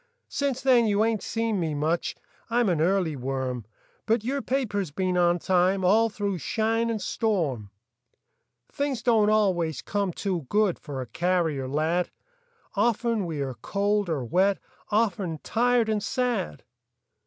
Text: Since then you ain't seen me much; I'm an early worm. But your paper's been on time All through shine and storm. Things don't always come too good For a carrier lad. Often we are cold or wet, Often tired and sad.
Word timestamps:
Since 0.29 0.61
then 0.61 0.87
you 0.87 1.05
ain't 1.05 1.21
seen 1.21 1.59
me 1.59 1.75
much; 1.75 2.15
I'm 2.49 2.69
an 2.69 2.81
early 2.81 3.15
worm. 3.15 3.65
But 4.07 4.23
your 4.23 4.41
paper's 4.41 4.89
been 4.89 5.15
on 5.15 5.37
time 5.37 5.85
All 5.85 6.09
through 6.09 6.39
shine 6.39 6.89
and 6.89 6.99
storm. 6.99 7.69
Things 8.71 9.03
don't 9.03 9.29
always 9.29 9.83
come 9.83 10.11
too 10.11 10.47
good 10.49 10.79
For 10.79 11.01
a 11.01 11.05
carrier 11.05 11.67
lad. 11.67 12.09
Often 12.73 13.27
we 13.27 13.41
are 13.41 13.53
cold 13.53 14.09
or 14.09 14.25
wet, 14.25 14.57
Often 14.89 15.41
tired 15.43 15.87
and 15.87 16.01
sad. 16.01 16.63